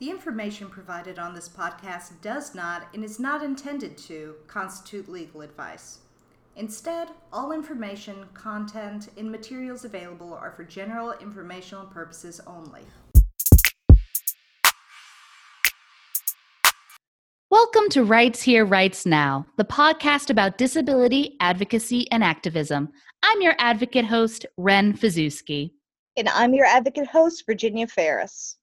[0.00, 5.42] The information provided on this podcast does not and is not intended to constitute legal
[5.42, 5.98] advice.
[6.56, 12.80] Instead, all information, content, and materials available are for general informational purposes only.
[17.50, 22.88] Welcome to Rights Here, Rights Now, the podcast about disability, advocacy, and activism.
[23.22, 25.72] I'm your advocate host, Ren Fizewski.
[26.16, 28.56] And I'm your advocate host, Virginia Ferris.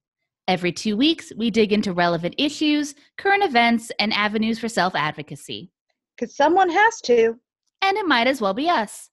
[0.47, 5.71] Every two weeks, we dig into relevant issues, current events, and avenues for self advocacy.
[6.15, 7.37] Because someone has to.
[7.81, 9.09] And it might as well be us.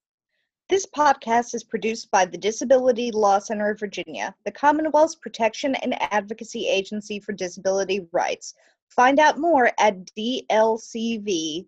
[0.68, 6.00] This podcast is produced by the Disability Law Center of Virginia, the Commonwealth's protection and
[6.12, 8.54] advocacy agency for disability rights.
[8.88, 11.66] Find out more at dlcv.org.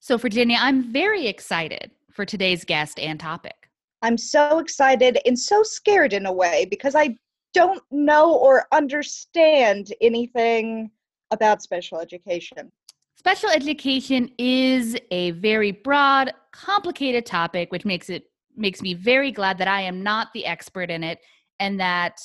[0.00, 3.70] So, Virginia, I'm very excited for today's guest and topic.
[4.02, 7.16] I'm so excited and so scared in a way because I
[7.52, 10.90] don't know or understand anything
[11.30, 12.70] about special education.
[13.16, 18.24] Special education is a very broad, complicated topic, which makes it
[18.56, 21.20] makes me very glad that I am not the expert in it
[21.58, 22.20] and that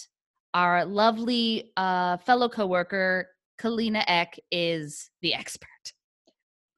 [0.53, 3.29] our lovely uh, fellow coworker
[3.59, 5.93] Kalina Eck is the expert.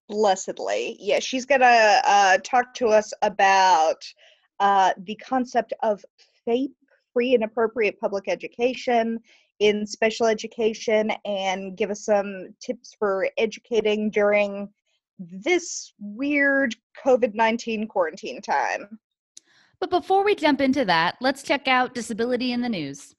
[0.07, 4.03] Blessedly, yeah, she's gonna uh, talk to us about
[4.59, 6.03] uh, the concept of
[6.45, 6.73] FAPE,
[7.13, 9.19] free and appropriate public education
[9.59, 14.69] in special education, and give us some tips for educating during
[15.19, 18.99] this weird COVID 19 quarantine time.
[19.79, 23.15] But before we jump into that, let's check out disability in the news.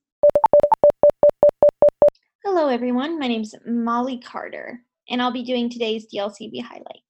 [2.44, 3.18] Hello, everyone.
[3.18, 7.02] My name is Molly Carter, and I'll be doing today's DLCV highlight.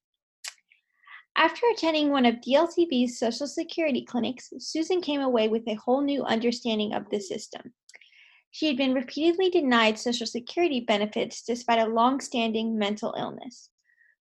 [1.36, 6.22] After attending one of DLCV's Social Security clinics, Susan came away with a whole new
[6.25, 7.72] understanding of the system.
[8.50, 13.70] She had been repeatedly denied Social Security benefits despite a long standing mental illness.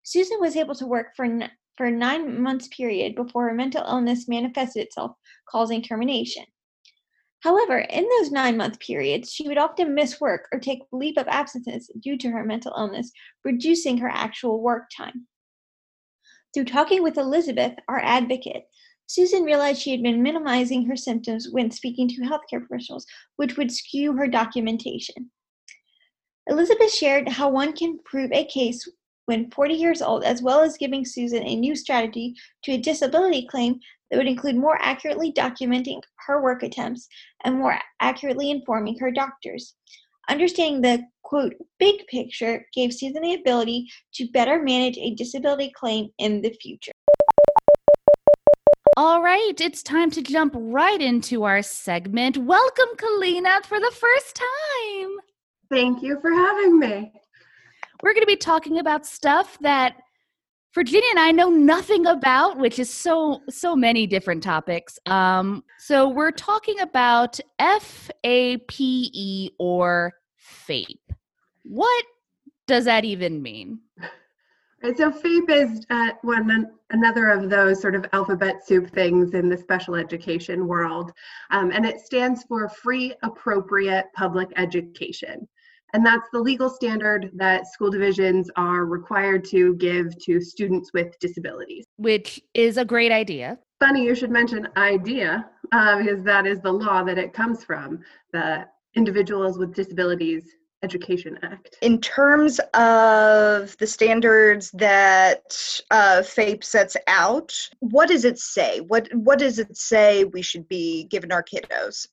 [0.03, 3.85] Susan was able to work for, n- for a nine months period before her mental
[3.85, 5.13] illness manifested itself,
[5.49, 6.45] causing termination.
[7.41, 11.29] However, in those nine month periods, she would often miss work or take leave of
[11.29, 13.13] absences due to her mental illness,
[13.45, 15.27] reducing her actual work time.
[16.55, 18.65] Through talking with Elizabeth, our advocate,
[19.07, 23.73] Susan realized she had been minimizing her symptoms when speaking to healthcare professionals, which would
[23.73, 25.31] skew her documentation.
[26.47, 28.89] Elizabeth shared how one can prove a case
[29.27, 33.47] when 40 years old, as well as giving Susan a new strategy to a disability
[33.47, 33.79] claim
[34.11, 37.09] that would include more accurately documenting her work attempts
[37.45, 39.75] and more accurately informing her doctors.
[40.31, 46.11] Understanding the quote big picture gave Susan the ability to better manage a disability claim
[46.19, 46.93] in the future.
[48.99, 52.37] All right, it's time to jump right into our segment.
[52.37, 55.11] Welcome, Kalina, for the first time.
[55.71, 57.13] Thank you for having me.
[58.03, 59.97] We're going to be talking about stuff that
[60.75, 64.99] Virginia and I know nothing about, which is so so many different topics.
[65.07, 70.13] Um, so we're talking about FAPE or
[70.49, 71.13] FAPE.
[71.65, 72.05] What
[72.67, 73.81] does that even mean?
[74.83, 79.49] Right, so FAPE is uh, one another of those sort of alphabet soup things in
[79.49, 81.13] the special education world,
[81.51, 85.49] um, and it stands for Free Appropriate Public Education.
[85.95, 91.19] And that's the legal standard that school divisions are required to give to students with
[91.19, 91.87] disabilities.
[91.97, 93.59] Which is a great idea.
[93.81, 98.01] Funny you should mention idea, uh, because that is the law that it comes from
[98.33, 98.67] the
[98.99, 100.43] Individuals with Disabilities
[100.83, 101.77] Education Act.
[101.83, 105.57] In terms of the standards that
[105.93, 108.81] uh, FAPE sets out, what does it say?
[108.81, 112.09] What What does it say we should be giving our kiddos?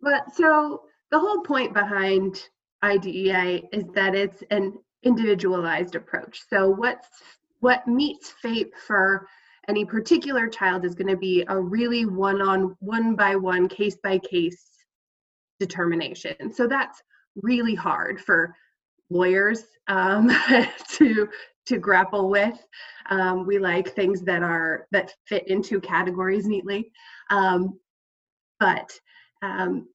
[0.00, 2.48] But so the whole point behind
[2.84, 4.72] IDEA is that it's an
[5.02, 6.42] individualized approach.
[6.48, 7.08] So what's
[7.58, 9.26] what meets FAPE for
[9.68, 14.18] any particular child is going to be a really one-on one by one case by
[14.18, 14.73] case
[15.60, 16.52] determination.
[16.52, 17.02] So that's
[17.42, 18.54] really hard for
[19.10, 20.30] lawyers um,
[20.92, 21.28] to
[21.66, 22.58] to grapple with.
[23.08, 26.90] Um, we like things that are that fit into categories neatly,
[27.30, 27.78] um,
[28.60, 28.90] but
[29.42, 29.88] um,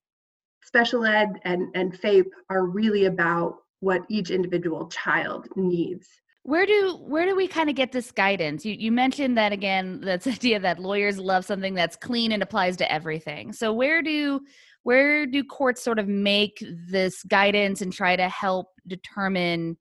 [0.64, 6.08] special ed and and FAPE are really about what each individual child needs.
[6.44, 8.66] Where do where do we kind of get this guidance?
[8.66, 12.78] You you mentioned that again, that's idea that lawyers love something that's clean and applies
[12.78, 13.54] to everything.
[13.54, 14.42] So where do
[14.84, 19.78] where do courts sort of make this guidance and try to help determine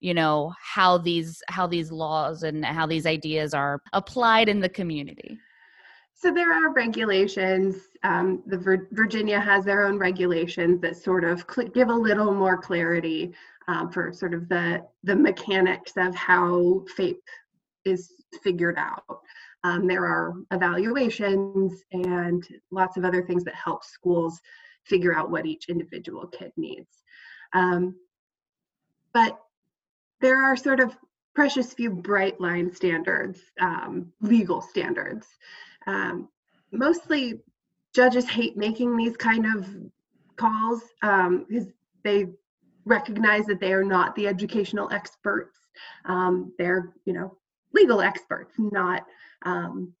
[0.00, 4.68] you know how these how these laws and how these ideas are applied in the
[4.68, 5.38] community
[6.18, 7.76] So there are regulations.
[8.02, 12.32] Um, the Vir- Virginia has their own regulations that sort of cl- give a little
[12.32, 13.34] more clarity
[13.68, 17.22] um, for sort of the the mechanics of how FAPE
[17.84, 18.10] is
[18.42, 19.20] figured out.
[19.66, 24.40] Um, there are evaluations and lots of other things that help schools
[24.84, 27.02] figure out what each individual kid needs.
[27.52, 27.96] Um,
[29.12, 29.40] but
[30.20, 30.96] there are sort of
[31.34, 35.26] precious few bright line standards, um, legal standards.
[35.88, 36.28] Um,
[36.70, 37.40] mostly
[37.92, 39.68] judges hate making these kind of
[40.36, 41.72] calls because um,
[42.04, 42.26] they
[42.84, 45.58] recognize that they are not the educational experts.
[46.04, 47.36] Um, they're, you know,
[47.76, 49.04] legal experts, not
[49.44, 49.92] um,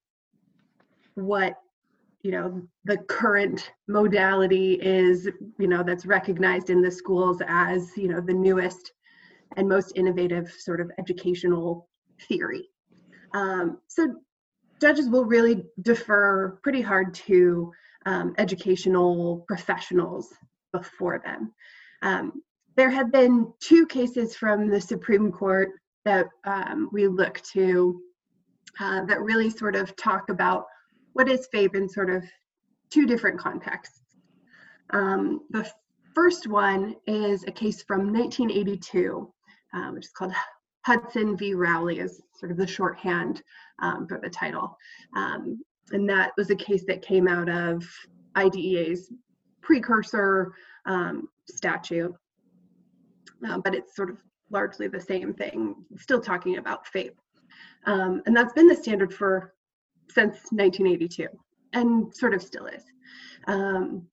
[1.14, 1.54] what
[2.22, 5.28] you know the current modality is
[5.58, 8.92] you know that's recognized in the schools as you know the newest
[9.56, 11.88] and most innovative sort of educational
[12.28, 12.68] theory.
[13.34, 14.16] Um, so
[14.80, 17.72] judges will really defer pretty hard to
[18.06, 20.32] um, educational professionals
[20.72, 21.52] before them.
[22.02, 22.42] Um,
[22.76, 25.70] there have been two cases from the supreme court
[26.06, 28.00] that um, we look to
[28.80, 30.64] uh, that really sort of talk about
[31.12, 32.24] what is FAPE in sort of
[32.90, 34.00] two different contexts.
[34.90, 35.68] Um, the
[36.14, 39.32] first one is a case from 1982,
[39.74, 40.32] uh, which is called
[40.84, 41.54] Hudson v.
[41.54, 43.42] Rowley, is sort of the shorthand
[43.82, 44.76] um, for the title.
[45.16, 45.60] Um,
[45.90, 47.84] and that was a case that came out of
[48.36, 49.10] IDEA's
[49.60, 50.52] precursor
[50.84, 52.14] um, statute,
[53.48, 54.18] uh, but it's sort of
[54.50, 57.16] largely the same thing, still talking about FAPE.
[57.84, 59.54] Um, and that's been the standard for
[60.08, 61.28] since 1982
[61.72, 62.82] and sort of still is.
[63.46, 64.06] Um,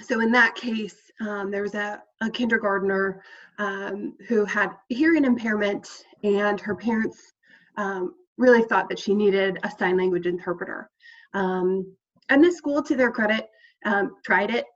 [0.00, 3.22] so in that case, um, there was a, a kindergartner
[3.58, 7.32] um, who had hearing impairment and her parents
[7.76, 10.90] um, really thought that she needed a sign language interpreter.
[11.34, 11.92] Um,
[12.28, 13.48] and the school, to their credit,
[14.24, 14.66] tried it.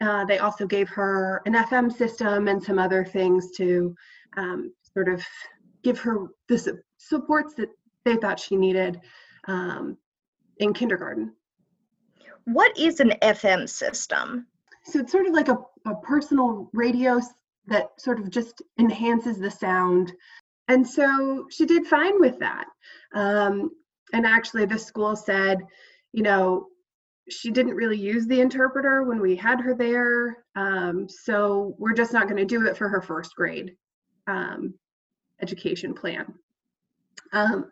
[0.00, 3.94] Uh, they also gave her an FM system and some other things to
[4.36, 5.22] um, sort of
[5.82, 7.68] give her the supports that
[8.04, 9.00] they thought she needed
[9.46, 9.96] um,
[10.58, 11.32] in kindergarten.
[12.44, 14.46] What is an FM system?
[14.84, 17.20] So it's sort of like a, a personal radio
[17.66, 20.12] that sort of just enhances the sound.
[20.68, 22.66] And so she did fine with that.
[23.14, 23.70] Um,
[24.12, 25.58] and actually, the school said,
[26.12, 26.66] you know,
[27.30, 30.44] she didn't really use the interpreter when we had her there.
[30.56, 33.76] Um, so we're just not going to do it for her first grade
[34.26, 34.74] um,
[35.40, 36.32] education plan.
[37.32, 37.70] Um,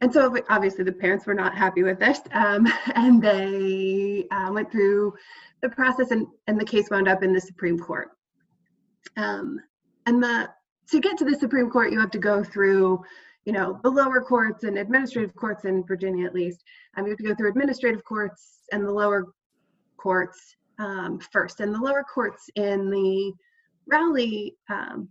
[0.00, 4.70] and so obviously the parents were not happy with this um, and they uh, went
[4.70, 5.14] through
[5.60, 8.10] the process and, and the case wound up in the Supreme Court.
[9.16, 9.60] Um,
[10.06, 10.48] and the
[10.90, 13.02] to get to the Supreme Court, you have to go through,
[13.44, 16.62] you know, the lower courts and administrative courts in Virginia at least.
[16.96, 19.32] Um, you have to go through administrative courts and the lower
[19.96, 21.60] courts um, first.
[21.60, 23.32] And the lower courts in the
[23.86, 25.08] Rowley um,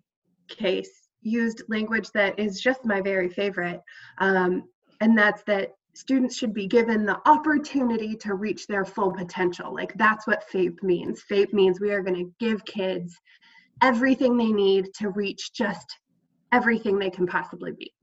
[0.48, 3.82] case used language that is just my very favorite,
[4.18, 4.64] um,
[5.02, 9.74] and that's that students should be given the opportunity to reach their full potential.
[9.74, 11.22] Like that's what FAPE means.
[11.30, 13.16] FAPE means we are going to give kids
[13.82, 15.98] everything they need to reach just
[16.52, 17.94] everything they can possibly be.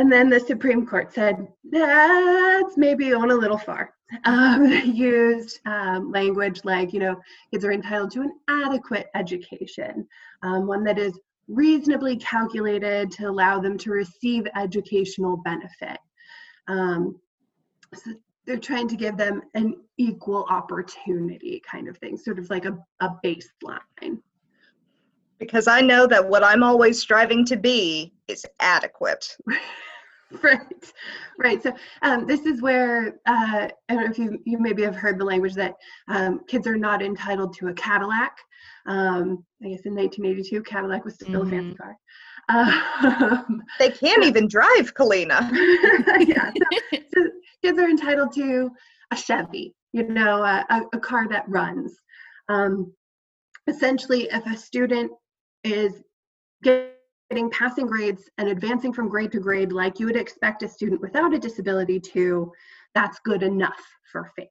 [0.00, 3.92] And then the Supreme Court said, that's maybe going a little far.
[4.24, 7.20] Um, used um, language like, you know,
[7.50, 10.08] kids are entitled to an adequate education,
[10.42, 15.98] um, one that is reasonably calculated to allow them to receive educational benefit.
[16.66, 17.20] Um,
[17.94, 18.12] so
[18.46, 22.78] they're trying to give them an equal opportunity kind of thing, sort of like a,
[23.00, 24.16] a baseline.
[25.38, 29.36] Because I know that what I'm always striving to be is adequate.
[30.42, 30.92] right
[31.38, 31.72] right so
[32.02, 35.24] um, this is where uh, i don't know if you you maybe have heard the
[35.24, 35.74] language that
[36.08, 38.36] um, kids are not entitled to a cadillac
[38.86, 41.46] um, I guess in 1982, Cadillac was still mm-hmm.
[41.46, 41.96] a fancy car.
[42.50, 45.48] Um, they can't even drive, Kalina.
[46.26, 47.30] yeah, so, so,
[47.62, 48.72] kids are entitled to
[49.12, 51.94] a Chevy, you know, a, a car that runs.
[52.48, 52.92] Um,
[53.68, 55.12] essentially, if a student
[55.62, 56.02] is
[56.64, 56.90] getting
[57.50, 61.32] passing grades and advancing from grade to grade like you would expect a student without
[61.32, 62.52] a disability to,
[62.94, 64.48] that's good enough for FAPE.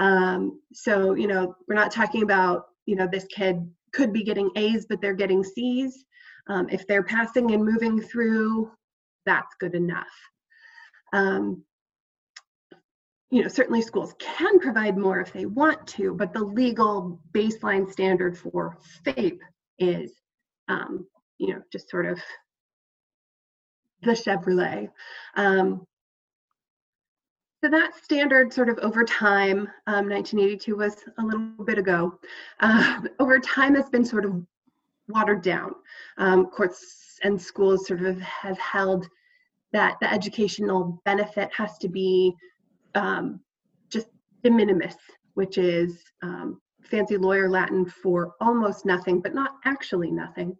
[0.00, 4.50] Um, so, you know, we're not talking about you know this kid could be getting
[4.56, 6.04] A's but they're getting C's.
[6.48, 8.72] Um, if they're passing and moving through,
[9.24, 10.10] that's good enough.
[11.12, 11.62] Um,
[13.30, 17.90] you know, certainly schools can provide more if they want to, but the legal baseline
[17.90, 19.38] standard for FAPE
[19.78, 20.12] is,
[20.68, 21.06] um,
[21.42, 22.20] you know, just sort of
[24.02, 24.88] the Chevrolet.
[25.36, 25.84] Um,
[27.62, 32.18] so that standard sort of over time, um, 1982 was a little bit ago,
[32.60, 34.40] uh, over time has been sort of
[35.08, 35.72] watered down.
[36.16, 39.08] Um, courts and schools sort of have held
[39.72, 42.34] that the educational benefit has to be
[42.94, 43.40] um,
[43.90, 44.06] just
[44.44, 44.94] de minimis,
[45.34, 50.56] which is um, fancy lawyer Latin for almost nothing, but not actually nothing.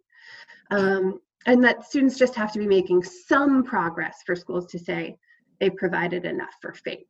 [0.71, 5.17] Um, and that students just have to be making some progress for schools to say,
[5.59, 7.05] they provided enough for FAPE.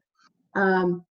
[0.55, 1.05] Um,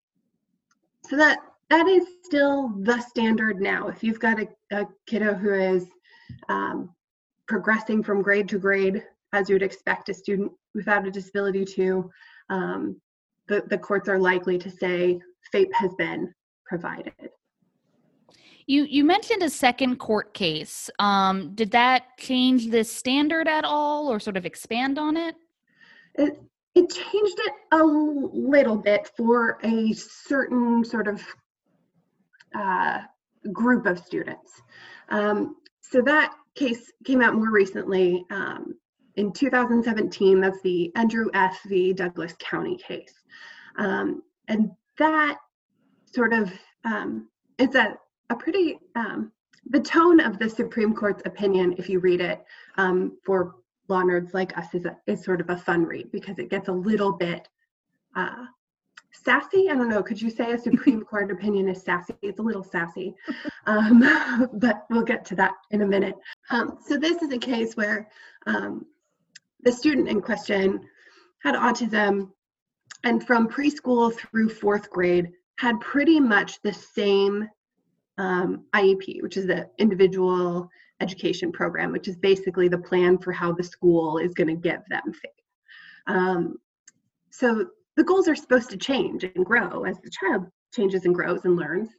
[1.08, 1.38] so that
[1.70, 3.88] that is still the standard now.
[3.88, 5.86] If you've got a, a kiddo who is
[6.48, 6.94] um,
[7.46, 12.10] progressing from grade to grade, as you would expect a student without a disability to,
[12.48, 13.00] um,
[13.48, 15.20] the, the courts are likely to say
[15.52, 16.32] FAPE has been
[16.64, 17.30] provided.
[18.68, 20.90] You you mentioned a second court case.
[20.98, 25.34] Um, did that change the standard at all, or sort of expand on it?
[26.16, 26.38] It,
[26.74, 31.22] it changed it a little bit for a certain sort of
[32.54, 32.98] uh,
[33.54, 34.60] group of students.
[35.08, 38.74] Um, so that case came out more recently um,
[39.16, 40.42] in 2017.
[40.42, 41.58] That's the Endrew F.
[41.66, 41.94] v.
[41.94, 43.14] Douglas County case.
[43.78, 45.38] Um, and that
[46.12, 46.52] sort of
[46.84, 47.96] um, is a,
[48.30, 49.32] a pretty, um,
[49.70, 52.44] the tone of the Supreme Court's opinion, if you read it
[52.76, 53.56] um, for
[53.88, 56.68] law nerds like us is, a, is sort of a fun read because it gets
[56.68, 57.48] a little bit
[58.16, 58.44] uh,
[59.12, 59.70] sassy.
[59.70, 60.02] I don't know.
[60.02, 62.14] Could you say a Supreme Court opinion is sassy?
[62.22, 63.14] It's a little sassy,
[63.66, 66.16] um, but we'll get to that in a minute.
[66.50, 68.08] Um, so this is a case where
[68.46, 68.86] um,
[69.62, 70.80] the student in question
[71.42, 72.30] had autism
[73.04, 77.48] and from preschool through fourth grade had pretty much the same
[78.18, 80.68] um, IEP, which is the individual
[81.00, 84.80] education program, which is basically the plan for how the school is going to give
[84.88, 85.42] them FAPE.
[86.08, 86.58] Um,
[87.30, 91.44] so the goals are supposed to change and grow as the child changes and grows
[91.44, 91.90] and learns.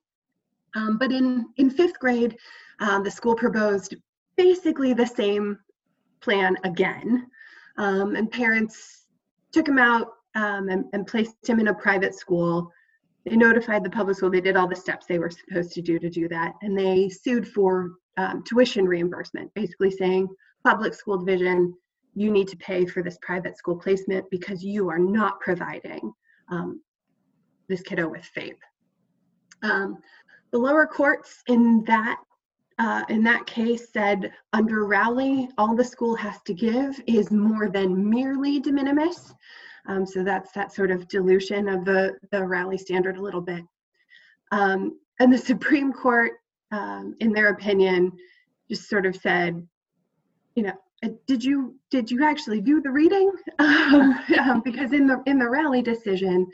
[0.76, 2.38] Um, but in, in fifth grade,
[2.80, 3.96] um, the school proposed
[4.36, 5.58] basically the same
[6.22, 7.28] plan again.
[7.78, 9.06] Um, and parents
[9.52, 12.72] took him out um, and, and placed him in a private school
[13.26, 16.00] they notified the public school they did all the steps they were supposed to do
[16.00, 20.28] to do that and they sued for um, tuition reimbursement, basically saying,
[20.66, 21.74] public school division,
[22.16, 26.12] you need to pay for this private school placement because you are not providing
[26.50, 26.82] um,
[27.70, 28.58] this kiddo with FAPE.
[29.64, 30.00] Um,
[30.52, 32.20] the lower courts in that
[32.78, 37.70] uh, in that case said under Rowley, all the school has to give is more
[37.70, 39.34] than merely de minimis.
[39.90, 43.64] Um, so that's that sort of dilution of the, the Rowley standard a little bit.
[44.52, 46.34] Um, and the Supreme Court
[46.72, 48.12] um, in their opinion,
[48.70, 49.66] just sort of said,
[50.56, 53.32] you know, uh, did you did you actually do the reading?
[53.60, 56.46] um, because in the in the Rowley decision,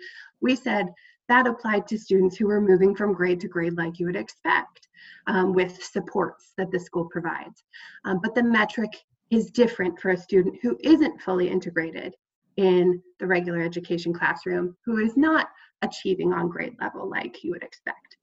[0.42, 0.88] we said
[1.27, 4.88] that applied to students who were moving from grade to grade like you would expect,
[5.27, 7.63] um, with supports that the school provides.
[8.06, 8.92] Um, but the metric
[9.32, 12.15] is different for a student who isn't fully integrated
[12.58, 15.50] in the regular education classroom, who is not
[15.82, 18.18] achieving on grade level like you would expect.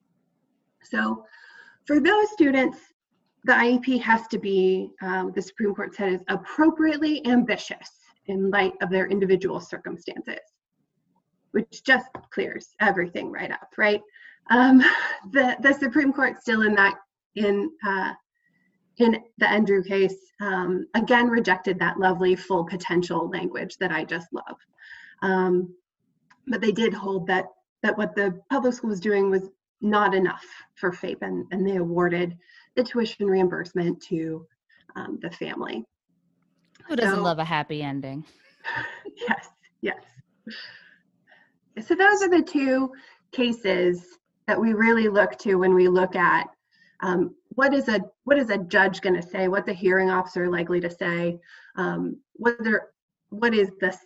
[0.83, 1.25] So
[1.87, 2.79] for those students,
[3.45, 7.91] the IEP has to be, um, the Supreme Court said, is appropriately ambitious
[8.27, 10.39] in light of their individual circumstances,
[11.51, 14.01] which just clears everything right up, right?
[14.51, 14.79] Um,
[15.33, 16.97] the, the Supreme Court still in that,
[17.35, 18.13] in, uh,
[19.03, 24.29] in the Endrew case, um, again rejected that lovely full potential language that I just
[24.33, 24.57] love.
[25.23, 25.75] Um,
[26.47, 27.47] but they did hold that
[27.83, 29.49] that what the public school was doing was
[29.81, 30.45] not enough
[30.77, 32.37] for FAPE, and, and they awarded
[32.77, 34.47] the tuition reimbursement to
[34.95, 35.85] um, the family.
[36.87, 38.25] Who doesn't so, love a happy ending?
[39.29, 39.49] Yes,
[39.81, 40.03] yes.
[41.87, 42.93] So those are the two
[43.33, 46.47] cases that we really look to when we look at
[47.03, 50.49] um, what is a what is a judge going to say, what's the hearing officer
[50.49, 51.39] likely to say,
[51.77, 52.89] um, whether
[53.31, 53.97] what is the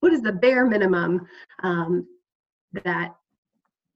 [0.00, 1.26] what is the bare minimum
[1.62, 2.06] um,
[2.84, 3.14] that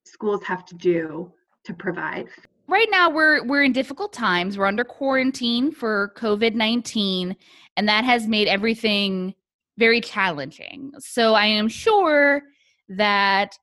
[0.05, 1.33] schools have to do
[1.65, 2.29] to provide?
[2.67, 4.59] Right now we're we're in difficult times.
[4.59, 7.37] We're under quarantine for covid-19
[7.77, 9.35] and that has made everything
[9.77, 10.93] very challenging.
[10.99, 12.43] So i am sure
[12.89, 13.59] that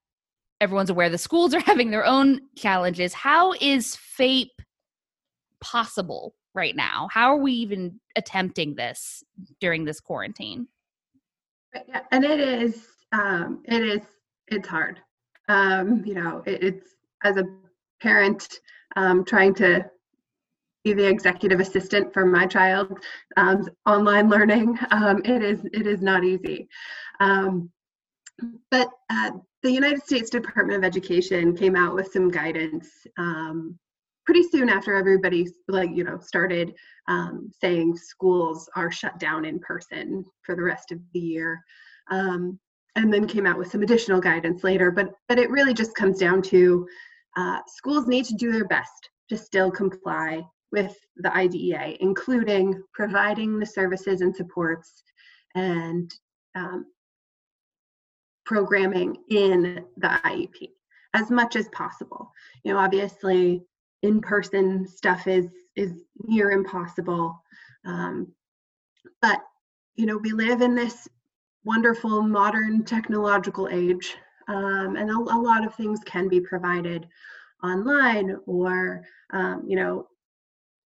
[0.60, 3.14] everyone's aware the schools are having their own challenges.
[3.14, 4.62] How is fape
[5.62, 9.24] possible right now how are we even attempting this
[9.60, 10.68] during this quarantine
[12.12, 14.02] and it is um it is
[14.48, 15.00] it's hard
[15.52, 17.44] um, you know, it, it's as a
[18.02, 18.48] parent
[18.96, 19.86] um, trying to
[20.84, 23.00] be the executive assistant for my child
[23.38, 24.80] um, online learning.
[24.92, 26.68] Um, it is it is not easy.
[27.20, 27.70] Um,
[28.72, 33.78] but uh, the United States Department of Education came out with some guidance um,
[34.32, 36.74] pretty soon after everybody like you know started
[37.10, 41.62] um, saying schools are shut down in person for the rest of the year
[42.12, 42.58] um,
[42.96, 46.18] and then came out with some additional guidance later but but it really just comes
[46.18, 46.88] down to
[47.36, 53.60] uh, schools need to do their best to still comply with the IDEA, including providing
[53.60, 55.04] the services and supports
[55.56, 56.10] and
[56.56, 56.86] um,
[58.46, 60.70] programming in the IEP
[61.14, 62.32] as much as possible.
[62.64, 63.66] You know, obviously,
[64.04, 65.94] in-person stuff is is
[66.24, 67.42] near impossible,
[67.86, 68.28] um,
[69.22, 69.40] but
[69.96, 71.08] you know, we live in this
[71.64, 74.16] wonderful modern technological age,
[74.48, 77.08] um, and a, a, lot of things can be provided
[77.64, 80.08] online or um, you know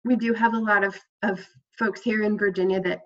[0.03, 1.45] we do have a lot of, of
[1.77, 3.01] folks here in Virginia that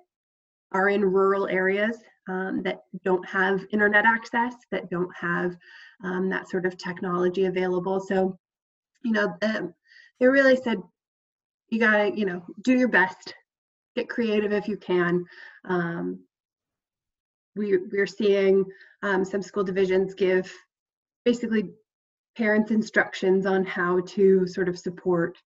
[0.72, 1.98] are in rural areas
[2.30, 5.56] um, that don't have internet access, that don't have
[6.04, 8.00] um, that sort of technology available.
[8.00, 8.38] So,
[9.04, 9.36] you know,
[10.20, 10.78] they really said,
[11.70, 13.34] you gotta, you know, do your best,
[13.96, 15.26] get creative if you can.
[15.66, 16.20] Um,
[17.56, 18.66] we, we're seeing
[19.02, 20.52] um, some school divisions give
[21.24, 21.70] basically
[22.38, 25.38] parents instructions on how to sort of support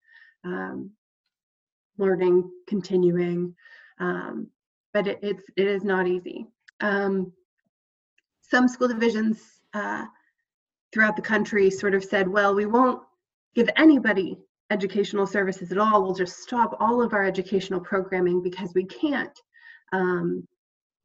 [0.44, 0.92] um,
[1.98, 3.56] learning, continuing,
[4.00, 4.48] um,
[4.94, 6.48] but it, it's it is not easy.
[6.82, 7.32] Um,
[8.42, 9.42] some school divisions
[9.74, 10.06] uh,
[10.92, 13.04] throughout the country sort of said, well, we won't
[13.54, 14.38] give anybody
[14.72, 16.04] educational services at all.
[16.04, 19.38] We'll just stop all of our educational programming because we can't
[19.92, 20.48] um,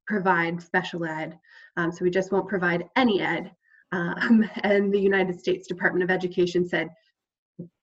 [0.07, 1.39] provide special ed.
[1.77, 3.51] Um, so we just won't provide any ed.
[3.93, 6.89] Um, and the United States Department of Education said,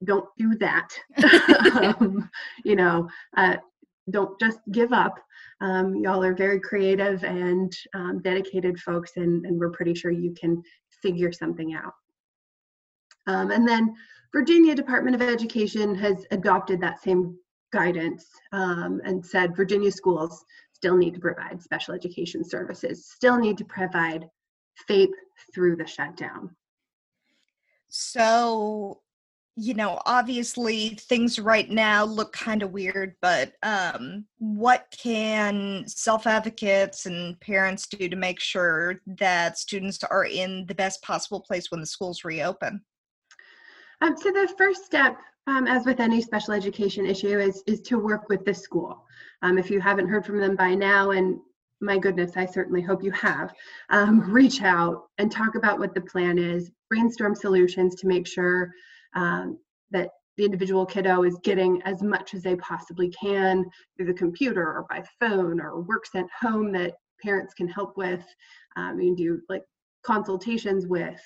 [0.03, 0.89] don't do that.
[1.99, 2.29] um,
[2.63, 3.07] you know,
[3.37, 3.57] uh,
[4.09, 5.15] don't just give up.
[5.61, 10.33] Um, y'all are very creative and um, dedicated folks, and, and, we're pretty sure you
[10.33, 10.61] can
[11.03, 11.93] figure something out.
[13.27, 13.93] Um, and then
[14.33, 17.37] Virginia Department of Education has adopted that same
[17.73, 20.43] guidance um, and said Virginia schools
[20.73, 24.27] still need to provide special education services, still need to provide
[24.87, 25.11] FAPE
[25.53, 26.55] through the shutdown.
[27.89, 29.01] So
[29.57, 36.25] you know obviously things right now look kind of weird but um, what can self
[36.25, 41.69] advocates and parents do to make sure that students are in the best possible place
[41.69, 42.81] when the schools reopen
[44.01, 47.97] um, so the first step um, as with any special education issue is is to
[47.97, 49.05] work with the school
[49.41, 51.39] um, if you haven't heard from them by now and
[51.79, 53.53] my goodness i certainly hope you have
[53.89, 58.71] um, reach out and talk about what the plan is brainstorm solutions to make sure
[59.15, 59.57] um,
[59.91, 64.63] that the individual kiddo is getting as much as they possibly can through the computer
[64.63, 68.23] or by phone or work sent home that parents can help with.
[68.75, 69.63] Um, you can do like
[70.03, 71.21] consultations with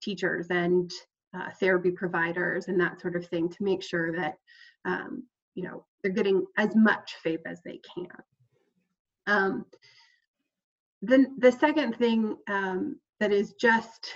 [0.00, 0.90] teachers and
[1.34, 4.34] uh, therapy providers and that sort of thing to make sure that
[4.84, 8.08] um, you know they're getting as much FAPE as they can.
[9.26, 9.64] Um,
[11.02, 14.14] then the second thing um, that is just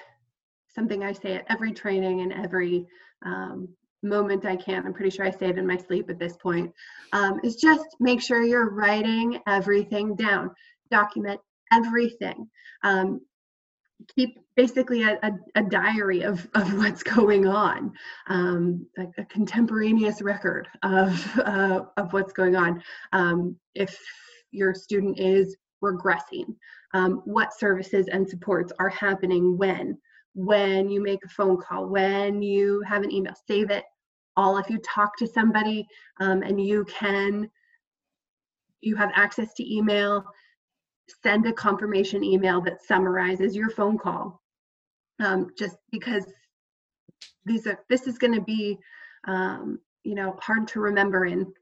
[0.74, 2.87] something I say at every training and every
[3.24, 3.68] um,
[4.02, 4.87] moment I can.
[4.87, 6.72] I'm pretty sure I say it in my sleep at this point.
[7.12, 10.50] Um, is just make sure you're writing everything down.
[10.90, 11.40] Document
[11.72, 12.48] everything.
[12.85, 13.20] Um,
[14.06, 17.92] keep basically a, a, a, diary of, of what's going on,
[18.28, 22.82] um, a contemporaneous record of, uh, of what's going on.
[23.12, 23.98] Um, if
[24.50, 26.54] your student is regressing,
[26.94, 29.98] um, what services and supports are happening when,
[30.34, 33.84] when you make a phone call, when you have an email, save it
[34.37, 34.56] all.
[34.58, 35.87] If you talk to somebody
[36.20, 37.50] um, and you can,
[38.80, 40.24] you have access to email,
[41.23, 44.42] send a confirmation email that summarizes your phone call.
[45.21, 46.25] Um, just because
[47.44, 48.79] these are, this is going to be,
[49.27, 51.53] um, you know, hard to remember in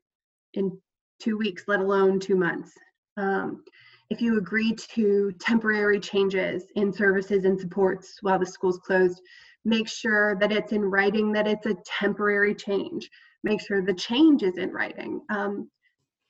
[0.54, 0.78] in
[1.20, 2.72] two weeks, let alone two months.
[3.16, 3.64] Um,
[4.10, 9.20] if you agree to temporary changes in services and supports while the school's closed,
[9.64, 13.10] make sure that it's in writing that it's a temporary change.
[13.42, 15.20] Make sure the change is in writing.
[15.30, 15.70] Um,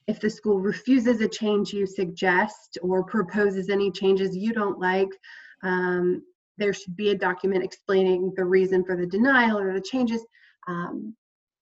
[0.07, 5.09] if the school refuses a change you suggest or proposes any changes you don't like,
[5.63, 6.23] um,
[6.59, 10.25] there should be a document explaining the reason for the denial or the changes.
[10.69, 11.15] Um,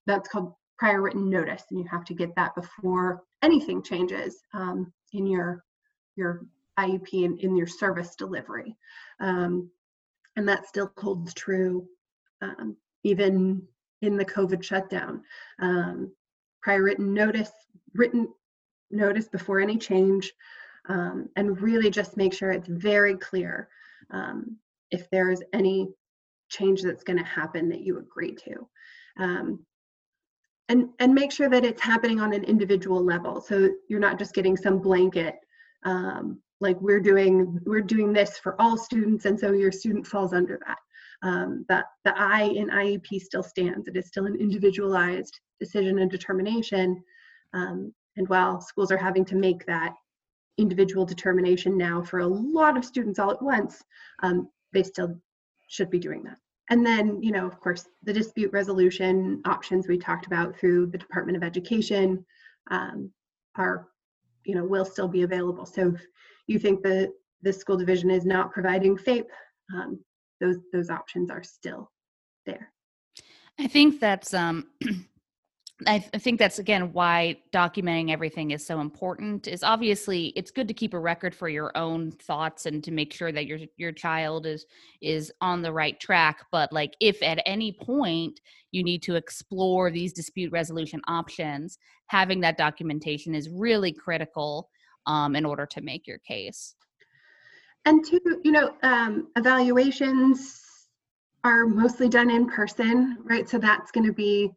[0.06, 4.92] that's called prior written notice, and you have to get that before anything changes um,
[5.12, 5.64] in your
[6.16, 6.44] your
[6.78, 8.76] IEP in, in your service delivery.
[9.20, 9.70] Um,
[10.36, 11.86] and that still holds true
[12.42, 13.62] um, even
[14.02, 15.22] in the COVID shutdown.
[15.60, 16.12] Um,
[16.62, 17.52] prior written notice,
[17.94, 18.28] written
[18.90, 20.32] notice before any change,
[20.88, 23.68] um, and really just make sure it's very clear
[24.10, 24.56] um,
[24.90, 25.88] if there's any
[26.50, 28.68] change that's going to happen that you agree to.
[29.18, 29.64] Um,
[30.68, 33.40] and, and make sure that it's happening on an individual level.
[33.40, 35.36] So you're not just getting some blanket,
[35.84, 40.32] um, like we're doing, we're doing this for all students, and so your student falls
[40.32, 40.78] under that.
[41.22, 43.88] Um, that the I in IEP still stands.
[43.88, 47.02] It is still an individualized decision and determination.
[47.54, 49.94] Um, and while schools are having to make that
[50.58, 53.82] individual determination now for a lot of students all at once,
[54.22, 55.18] um, they still
[55.68, 56.38] should be doing that.
[56.70, 60.98] And then, you know, of course, the dispute resolution options we talked about through the
[60.98, 62.24] Department of Education
[62.70, 63.10] um,
[63.56, 63.88] are,
[64.44, 65.66] you know, will still be available.
[65.66, 66.00] So if
[66.46, 67.12] you think that
[67.42, 69.26] the school division is not providing FAPE,
[69.74, 70.00] um,
[70.40, 71.90] those those options are still
[72.46, 72.72] there.
[73.58, 74.66] I think that's um
[75.88, 80.52] I, th- I think that's again why documenting everything is so important is obviously it's
[80.52, 83.58] good to keep a record for your own thoughts and to make sure that your
[83.76, 84.66] your child is
[85.02, 89.90] is on the right track but like if at any point you need to explore
[89.90, 94.70] these dispute resolution options having that documentation is really critical
[95.06, 96.76] um, in order to make your case.
[97.84, 100.60] And two you know um, evaluations
[101.42, 103.48] are mostly done in person right?
[103.48, 104.52] So that's going to be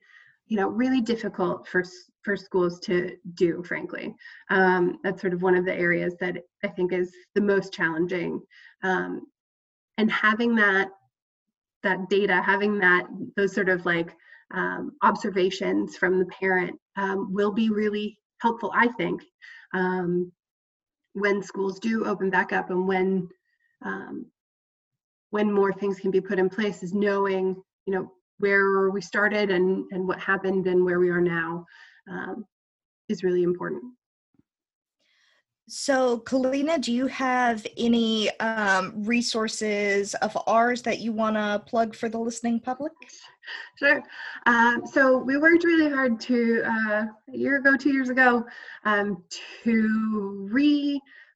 [0.47, 1.83] you know really difficult for
[2.23, 4.15] for schools to do frankly.
[4.49, 8.41] Um, that's sort of one of the areas that i think is the most challenging.
[8.83, 9.27] Um,
[9.97, 10.89] and having that
[11.83, 14.15] that data having that those sort of like
[14.53, 19.21] um, observations from the parent um, will be really helpful i think
[19.73, 20.31] um,
[21.13, 23.27] when schools do open back up and when
[23.83, 24.25] um,
[25.31, 27.55] when more things can be put in place is knowing
[27.85, 31.65] you know where we started and, and what happened and where we are now
[32.09, 32.45] um,
[33.09, 33.83] is really important.
[35.69, 41.93] So, Kalina, do you have any um, resources of ours that you want to plug
[41.93, 42.93] for the listening public?
[43.77, 44.01] Sure.
[44.45, 48.45] Um, so, we worked really hard to, uh, a year ago, two years ago,
[48.85, 49.21] um,
[49.65, 50.47] to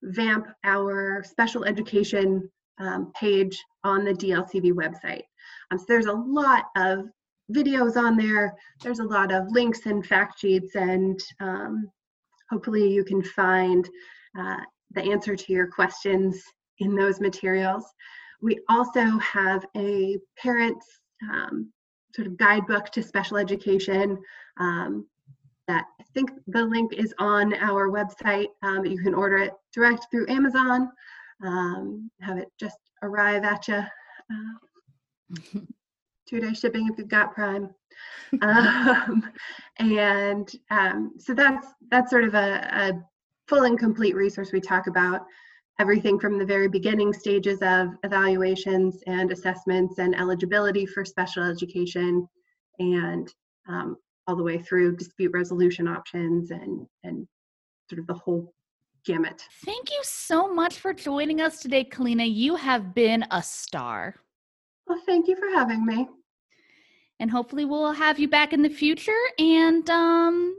[0.01, 5.23] revamp our special education um, page on the DLCV website.
[5.71, 7.09] Um, so there's a lot of
[7.51, 8.55] videos on there.
[8.81, 11.89] There's a lot of links and fact sheets, and um,
[12.49, 13.89] hopefully you can find
[14.39, 14.57] uh,
[14.91, 16.41] the answer to your questions
[16.79, 17.85] in those materials.
[18.41, 20.85] We also have a parents
[21.29, 21.71] um,
[22.15, 24.17] sort of guidebook to special education
[24.59, 25.05] um,
[25.67, 28.47] that I think the link is on our website.
[28.63, 30.89] Um, you can order it direct through Amazon,
[31.43, 33.75] um, have it just arrive at you.
[33.75, 34.57] Uh,
[36.31, 37.69] two day shipping if you've got Prime.
[38.41, 39.31] um,
[39.79, 43.03] and um, so that's that's sort of a, a
[43.47, 44.51] full and complete resource.
[44.51, 45.25] We talk about
[45.79, 52.27] everything from the very beginning stages of evaluations and assessments and eligibility for special education,
[52.79, 53.33] and
[53.67, 57.27] um, all the way through dispute resolution options and and
[57.89, 58.53] sort of the whole
[59.05, 59.43] gamut.
[59.65, 62.31] Thank you so much for joining us today, Kalina.
[62.31, 64.15] You have been a star.
[64.91, 66.05] Well, thank you for having me.
[67.21, 70.53] And hopefully, we'll have you back in the future and um,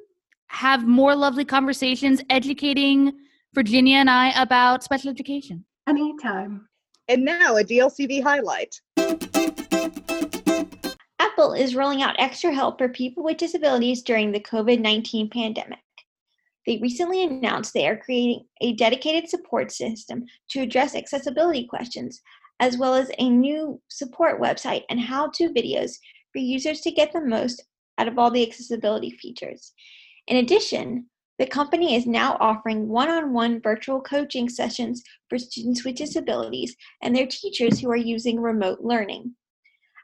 [0.46, 3.12] have more lovely conversations educating
[3.52, 5.66] Virginia and I about special education.
[5.86, 6.66] Anytime.
[7.08, 8.74] And now a DLCV highlight.
[11.18, 15.78] Apple is rolling out extra help for people with disabilities during the COVID 19 pandemic.
[16.66, 22.22] They recently announced they are creating a dedicated support system to address accessibility questions
[22.60, 25.92] as well as a new support website and how to videos
[26.32, 27.62] for users to get the most
[27.98, 29.72] out of all the accessibility features.
[30.28, 31.06] In addition,
[31.38, 36.76] the company is now offering one on one virtual coaching sessions for students with disabilities
[37.02, 39.34] and their teachers who are using remote learning.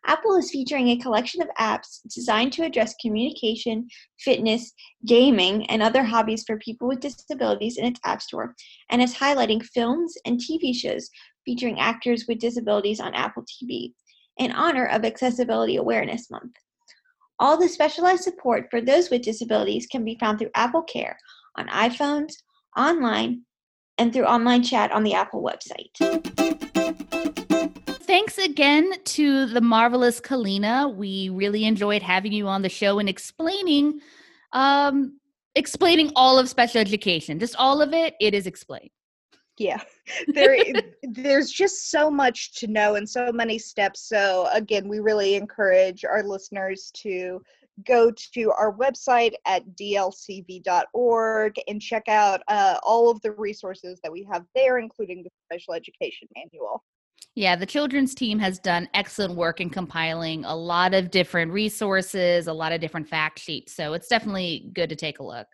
[0.07, 3.87] Apple is featuring a collection of apps designed to address communication,
[4.19, 4.73] fitness,
[5.07, 8.55] gaming, and other hobbies for people with disabilities in its App Store,
[8.91, 11.11] and is highlighting films and TV shows
[11.49, 13.95] featuring actors with disabilities on Apple TV
[14.37, 16.53] in honor of Accessibility Awareness Month.
[17.39, 21.17] All the specialized support for those with disabilities can be found through Apple Care
[21.57, 22.35] on iPhones,
[22.77, 23.45] online,
[23.97, 25.89] and through online chat on the Apple website.
[28.03, 30.95] Thanks again to the marvelous Kalina.
[30.95, 34.01] We really enjoyed having you on the show and explaining
[34.53, 35.19] um
[35.55, 37.39] explaining all of special education.
[37.39, 38.91] Just all of it, it is explained.
[39.59, 39.81] Yeah,
[40.29, 40.57] there
[41.03, 44.09] there's just so much to know and so many steps.
[44.09, 47.41] So again, we really encourage our listeners to
[47.87, 54.13] go to our website at dlcv.org and check out uh, all of the resources that
[54.13, 56.83] we have there, including the special education manual.
[57.35, 62.49] Yeah, the children's team has done excellent work in compiling a lot of different resources,
[62.49, 63.77] a lot of different fact sheets.
[63.77, 65.47] So it's definitely good to take a look.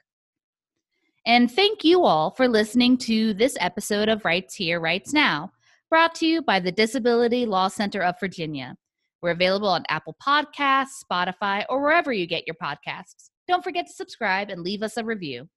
[1.27, 5.53] And thank you all for listening to this episode of Rights Here, Rights Now,
[5.89, 8.77] brought to you by the Disability Law Center of Virginia.
[9.23, 13.31] We're available on Apple Podcasts, Spotify, or wherever you get your podcasts.
[13.49, 15.49] Don't forget to subscribe and leave us a review.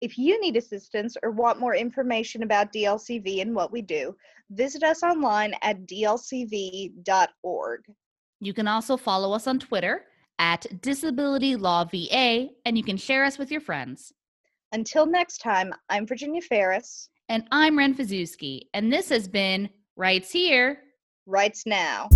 [0.00, 4.16] If you need assistance or want more information about DLCV and what we do,
[4.50, 7.80] visit us online at dlcv.org.
[8.40, 10.06] You can also follow us on Twitter
[10.40, 14.12] at Disability Law VA, and you can share us with your friends.
[14.72, 17.10] Until next time, I'm Virginia Ferris.
[17.28, 20.78] And I'm Ren Fizewski, and this has been Rights Here,
[21.26, 22.08] Rights Now.